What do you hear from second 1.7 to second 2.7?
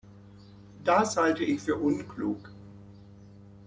unklug.